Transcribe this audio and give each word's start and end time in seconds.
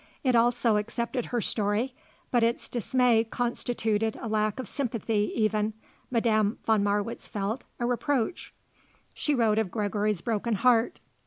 It, 0.23 0.35
also, 0.35 0.77
accepted 0.77 1.25
her 1.27 1.41
story; 1.41 1.93
but 2.31 2.41
its 2.41 2.67
dismay 2.67 3.23
constituted 3.23 4.17
a 4.19 4.27
lack 4.27 4.59
of 4.59 4.67
sympathy, 4.67 5.31
even, 5.35 5.73
Madame 6.09 6.57
von 6.65 6.83
Marwitz 6.83 7.27
felt, 7.27 7.65
a 7.79 7.85
reproach. 7.85 8.51
She 9.13 9.35
wrote 9.35 9.59
of 9.59 9.69
Gregory's 9.69 10.21
broken 10.21 10.55
heart. 10.55 10.99